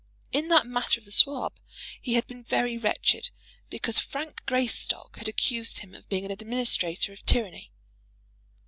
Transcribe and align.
In 0.31 0.47
that 0.47 0.65
matter 0.65 0.99
of 0.99 1.05
the 1.05 1.11
Sawab 1.11 1.59
he 2.01 2.15
had 2.15 2.25
been 2.25 2.41
very 2.43 2.75
wretched, 2.75 3.29
because 3.69 3.99
Frank 3.99 4.41
Greystock 4.47 5.17
had 5.17 5.27
accused 5.27 5.81
him 5.81 5.93
of 5.93 6.09
being 6.09 6.25
an 6.25 6.31
administrator 6.31 7.13
of 7.13 7.23
tyranny. 7.23 7.69